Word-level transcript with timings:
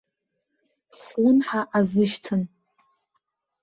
Слымҳа 0.99 1.61
азышьҭын. 1.77 2.41